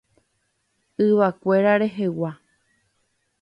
[1.07, 2.31] Yvakuéra rehegua.